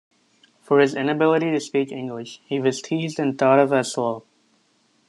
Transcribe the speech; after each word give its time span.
For 0.63 0.79
his 0.79 0.95
inability 0.95 1.51
to 1.51 1.59
speak 1.59 1.91
English, 1.91 2.41
he 2.47 2.59
was 2.59 2.81
teased 2.81 3.19
and 3.19 3.37
thought 3.37 3.59
of 3.59 3.71
as 3.71 3.93
"slow". 3.93 4.23